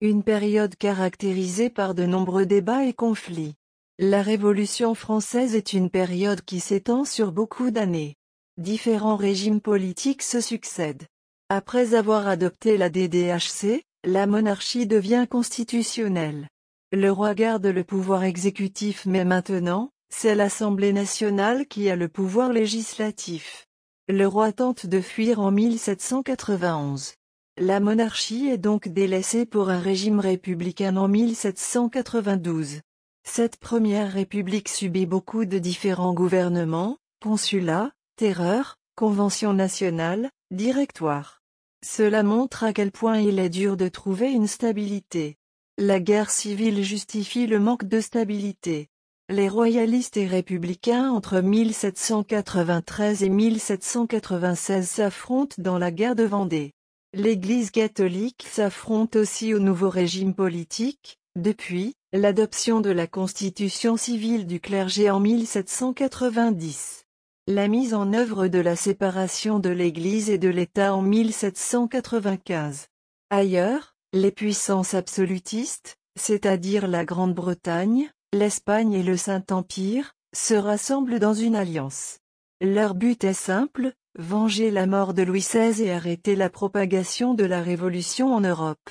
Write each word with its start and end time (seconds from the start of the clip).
Une 0.00 0.22
période 0.22 0.76
caractérisée 0.76 1.70
par 1.70 1.92
de 1.92 2.06
nombreux 2.06 2.46
débats 2.46 2.84
et 2.84 2.92
conflits. 2.92 3.56
La 3.98 4.22
Révolution 4.22 4.94
française 4.94 5.56
est 5.56 5.72
une 5.72 5.90
période 5.90 6.40
qui 6.42 6.60
s'étend 6.60 7.04
sur 7.04 7.32
beaucoup 7.32 7.72
d'années. 7.72 8.14
Différents 8.58 9.16
régimes 9.16 9.60
politiques 9.60 10.22
se 10.22 10.40
succèdent. 10.40 11.08
Après 11.48 11.94
avoir 11.94 12.28
adopté 12.28 12.76
la 12.76 12.90
DDHC, 12.90 13.82
la 14.04 14.28
monarchie 14.28 14.86
devient 14.86 15.26
constitutionnelle. 15.28 16.46
Le 16.92 17.10
roi 17.10 17.34
garde 17.34 17.66
le 17.66 17.82
pouvoir 17.82 18.22
exécutif 18.22 19.04
mais 19.04 19.24
maintenant, 19.24 19.90
c'est 20.10 20.36
l'Assemblée 20.36 20.92
nationale 20.92 21.66
qui 21.66 21.90
a 21.90 21.96
le 21.96 22.06
pouvoir 22.06 22.52
législatif. 22.52 23.66
Le 24.06 24.28
roi 24.28 24.52
tente 24.52 24.86
de 24.86 25.00
fuir 25.00 25.40
en 25.40 25.50
1791. 25.50 27.14
La 27.60 27.80
monarchie 27.80 28.46
est 28.46 28.56
donc 28.56 28.86
délaissée 28.86 29.44
pour 29.44 29.68
un 29.68 29.80
régime 29.80 30.20
républicain 30.20 30.96
en 30.96 31.08
1792. 31.08 32.82
Cette 33.24 33.56
première 33.56 34.12
république 34.12 34.68
subit 34.68 35.06
beaucoup 35.06 35.44
de 35.44 35.58
différents 35.58 36.14
gouvernements, 36.14 36.98
consulats, 37.20 37.90
terreurs, 38.14 38.76
conventions 38.94 39.54
nationales, 39.54 40.30
directoires. 40.52 41.42
Cela 41.84 42.22
montre 42.22 42.62
à 42.62 42.72
quel 42.72 42.92
point 42.92 43.18
il 43.18 43.40
est 43.40 43.48
dur 43.48 43.76
de 43.76 43.88
trouver 43.88 44.30
une 44.30 44.46
stabilité. 44.46 45.34
La 45.78 45.98
guerre 45.98 46.30
civile 46.30 46.84
justifie 46.84 47.48
le 47.48 47.58
manque 47.58 47.86
de 47.86 48.00
stabilité. 48.00 48.86
Les 49.28 49.48
royalistes 49.48 50.16
et 50.16 50.28
républicains 50.28 51.10
entre 51.10 51.40
1793 51.40 53.24
et 53.24 53.28
1796 53.28 54.88
s'affrontent 54.88 55.56
dans 55.58 55.78
la 55.78 55.90
guerre 55.90 56.14
de 56.14 56.22
Vendée. 56.22 56.72
L'Église 57.14 57.70
catholique 57.70 58.46
s'affronte 58.46 59.16
aussi 59.16 59.54
au 59.54 59.60
nouveau 59.60 59.88
régime 59.88 60.34
politique, 60.34 61.18
depuis 61.36 61.94
l'adoption 62.12 62.80
de 62.80 62.90
la 62.90 63.06
constitution 63.06 63.96
civile 63.96 64.46
du 64.46 64.60
clergé 64.60 65.10
en 65.10 65.18
1790. 65.18 67.06
La 67.46 67.66
mise 67.66 67.94
en 67.94 68.12
œuvre 68.12 68.48
de 68.48 68.58
la 68.58 68.76
séparation 68.76 69.58
de 69.58 69.70
l'Église 69.70 70.28
et 70.28 70.36
de 70.36 70.50
l'État 70.50 70.94
en 70.94 71.00
1795. 71.00 72.88
Ailleurs, 73.30 73.94
les 74.12 74.30
puissances 74.30 74.92
absolutistes, 74.92 75.96
c'est-à-dire 76.14 76.86
la 76.88 77.06
Grande-Bretagne, 77.06 78.10
l'Espagne 78.34 78.92
et 78.92 79.02
le 79.02 79.16
Saint-Empire, 79.16 80.12
se 80.36 80.52
rassemblent 80.52 81.20
dans 81.20 81.32
une 81.32 81.56
alliance. 81.56 82.18
Leur 82.60 82.94
but 82.94 83.24
est 83.24 83.32
simple, 83.32 83.94
venger 84.18 84.72
la 84.72 84.86
mort 84.86 85.14
de 85.14 85.22
Louis 85.22 85.40
XVI 85.40 85.80
et 85.80 85.92
arrêter 85.92 86.34
la 86.34 86.50
propagation 86.50 87.34
de 87.34 87.44
la 87.44 87.62
Révolution 87.62 88.34
en 88.34 88.40
Europe. 88.40 88.90